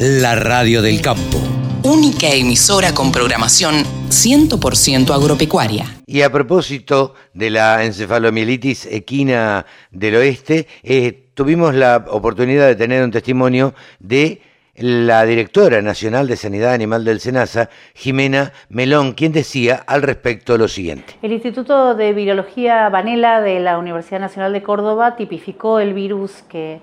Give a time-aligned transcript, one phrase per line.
[0.00, 1.38] La radio del campo.
[1.82, 5.86] Única emisora con programación 100% agropecuaria.
[6.06, 13.02] Y a propósito de la encefalomielitis equina del oeste, eh, tuvimos la oportunidad de tener
[13.02, 14.40] un testimonio de
[14.76, 20.68] la directora nacional de Sanidad Animal del SENASA, Jimena Melón, quien decía al respecto lo
[20.68, 21.14] siguiente.
[21.22, 26.80] El Instituto de Virología Vanela de la Universidad Nacional de Córdoba tipificó el virus que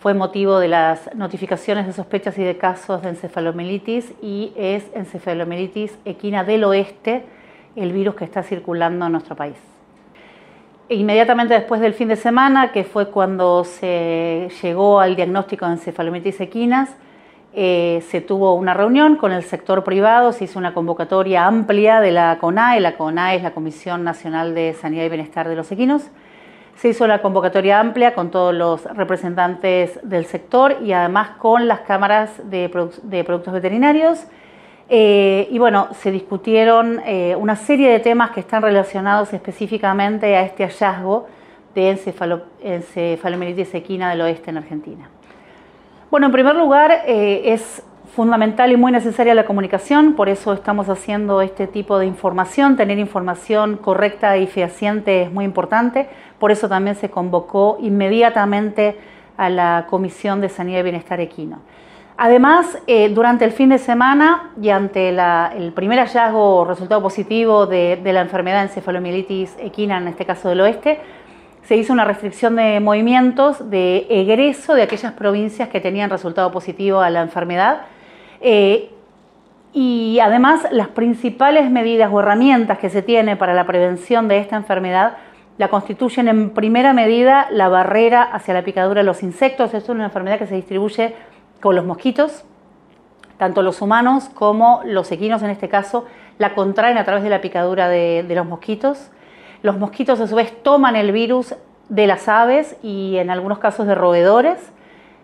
[0.00, 5.98] fue motivo de las notificaciones de sospechas y de casos de encefalomielitis y es encefalomielitis
[6.04, 7.24] equina del oeste,
[7.74, 9.56] el virus que está circulando en nuestro país.
[10.88, 16.40] Inmediatamente después del fin de semana, que fue cuando se llegó al diagnóstico de encefalomielitis
[16.40, 16.94] equinas,
[17.54, 22.12] eh, se tuvo una reunión con el sector privado, se hizo una convocatoria amplia de
[22.12, 26.04] la CONAE, la CONAE es la Comisión Nacional de Sanidad y Bienestar de los Equinos,
[26.78, 31.80] se hizo la convocatoria amplia con todos los representantes del sector y además con las
[31.80, 34.24] cámaras de, productos veterinarios.
[34.88, 40.42] Eh, y bueno, se discutieron eh, una serie de temas que están relacionados específicamente a
[40.42, 41.26] este hallazgo
[41.74, 41.98] de
[42.62, 45.10] encefalomielitis equina del oeste en Argentina.
[46.12, 47.82] Bueno, en primer lugar, eh, es
[48.18, 52.76] fundamental y muy necesaria la comunicación, por eso estamos haciendo este tipo de información.
[52.76, 56.08] Tener información correcta y fehaciente es muy importante,
[56.40, 58.98] por eso también se convocó inmediatamente
[59.36, 61.60] a la Comisión de Sanidad y Bienestar Equino.
[62.16, 67.66] Además, eh, durante el fin de semana y ante el primer hallazgo o resultado positivo
[67.66, 70.98] de, de la enfermedad encefalomielitis equina, en este caso del oeste,
[71.62, 76.98] se hizo una restricción de movimientos de egreso de aquellas provincias que tenían resultado positivo
[76.98, 77.82] a la enfermedad.
[78.40, 78.90] Eh,
[79.72, 84.56] y además las principales medidas o herramientas que se tiene para la prevención de esta
[84.56, 85.18] enfermedad
[85.58, 89.74] la constituyen en primera medida la barrera hacia la picadura de los insectos.
[89.74, 91.14] Es una enfermedad que se distribuye
[91.60, 92.44] con los mosquitos,
[93.38, 96.06] tanto los humanos como los equinos en este caso
[96.38, 99.10] la contraen a través de la picadura de los mosquitos.
[99.62, 101.56] Los mosquitos a su vez toman el virus
[101.88, 104.72] de las aves y en algunos casos de roedores,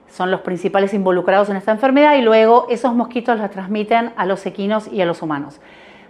[0.09, 4.47] son los principales involucrados en esta enfermedad y luego esos mosquitos la transmiten a los
[4.47, 5.61] equinos y a los humanos.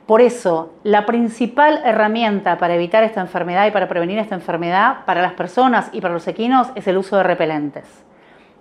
[0.06, 5.22] Por eso, la principal herramienta para evitar esta enfermedad y para prevenir esta enfermedad para
[5.22, 8.04] las personas y para los equinos es el uso de repelentes.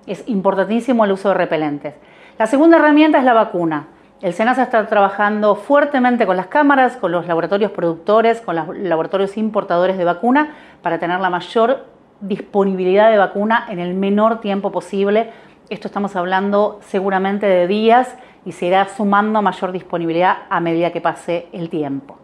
[0.07, 1.95] Es importantísimo el uso de repelentes.
[2.39, 3.87] La segunda herramienta es la vacuna.
[4.21, 9.35] El SENASA está trabajando fuertemente con las cámaras, con los laboratorios productores, con los laboratorios
[9.35, 11.87] importadores de vacuna para tener la mayor
[12.23, 15.29] disponibilidad de vacuna en el menor tiempo posible.
[15.69, 21.01] Esto estamos hablando seguramente de días y se irá sumando mayor disponibilidad a medida que
[21.01, 22.17] pase el tiempo.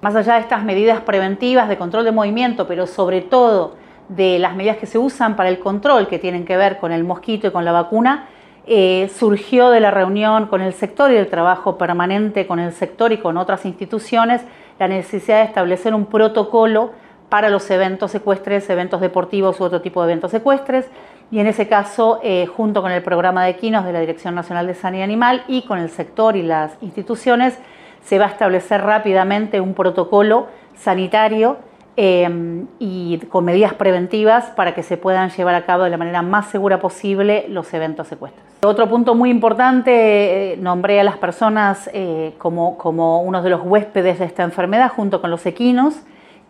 [0.00, 3.74] Más allá de estas medidas preventivas de control de movimiento, pero sobre todo
[4.08, 7.04] de las medidas que se usan para el control que tienen que ver con el
[7.04, 8.28] mosquito y con la vacuna,
[8.66, 13.12] eh, surgió de la reunión con el sector y del trabajo permanente con el sector
[13.12, 14.42] y con otras instituciones
[14.78, 16.92] la necesidad de establecer un protocolo
[17.32, 20.86] para los eventos secuestres, eventos deportivos u otro tipo de eventos secuestres.
[21.30, 24.66] Y en ese caso, eh, junto con el programa de equinos de la Dirección Nacional
[24.66, 27.58] de Sanidad Animal y con el sector y las instituciones,
[28.04, 31.56] se va a establecer rápidamente un protocolo sanitario
[31.94, 36.22] Em, y con medidas preventivas para que se puedan llevar a cabo de la manera
[36.22, 38.42] más segura posible los eventos secuestros.
[38.64, 43.60] Otro punto muy importante, eh, nombré a las personas eh, como, como uno de los
[43.62, 46.00] huéspedes de esta enfermedad junto con los equinos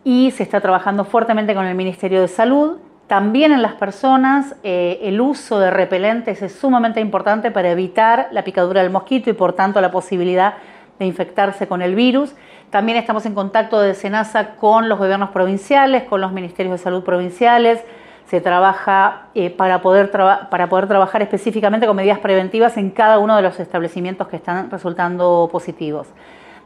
[0.03, 2.77] y se está trabajando fuertemente con el Ministerio de Salud.
[3.07, 8.43] También en las personas eh, el uso de repelentes es sumamente importante para evitar la
[8.43, 10.55] picadura del mosquito y por tanto la posibilidad
[10.99, 12.33] de infectarse con el virus.
[12.69, 17.03] También estamos en contacto de SENASA con los gobiernos provinciales, con los ministerios de salud
[17.03, 17.83] provinciales.
[18.25, 23.35] Se trabaja eh, para, poder para poder trabajar específicamente con medidas preventivas en cada uno
[23.35, 26.07] de los establecimientos que están resultando positivos.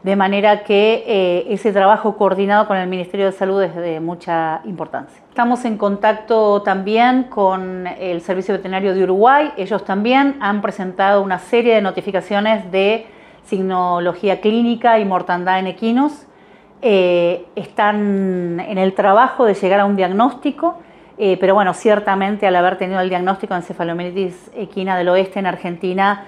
[0.04, 4.62] De manera que eh, ese trabajo coordinado con el Ministerio de Salud es de mucha
[4.66, 5.24] importancia.
[5.30, 9.52] Estamos en contacto también con el Servicio Veterinario de Uruguay.
[9.58, 13.08] Ellos también han presentado una serie de notificaciones de
[13.44, 16.28] signología clínica y mortandad en equinos.
[16.84, 20.78] Eh, están en el trabajo de llegar a un diagnóstico,
[21.18, 25.48] eh, pero bueno, ciertamente al haber tenido el diagnóstico de encefalomielitis equina del oeste en
[25.48, 26.26] Argentina,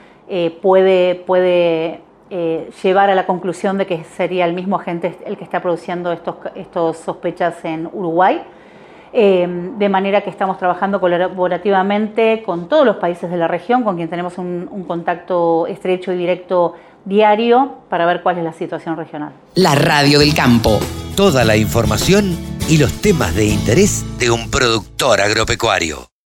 [0.62, 5.62] puede, puede llevar a la conclusión de que sería el mismo agente el que está
[5.62, 8.42] produciendo estos, estos sospechas en Uruguay.
[9.12, 14.10] de manera que estamos trabajando colaborativamente con todos los países de la región, con quien
[14.10, 19.34] tenemos un, un contacto estrecho y directo diario para ver cuál es la situación regional.
[19.56, 20.80] La radio del campo.
[21.16, 22.38] Toda la información
[22.70, 26.10] y los temas de interés de un productor agropecuario.